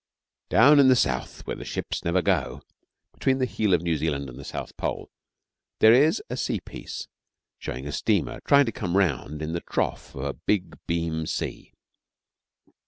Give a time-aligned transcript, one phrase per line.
[0.49, 2.63] 'Down in the South where the ships never go'
[3.13, 5.11] between the heel of New Zealand and the South Pole,
[5.77, 7.07] there is a sea piece
[7.59, 11.71] showing a steamer trying to come round in the trough of a big beam sea.